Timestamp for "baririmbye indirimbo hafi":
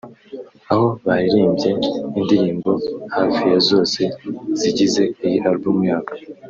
1.05-3.41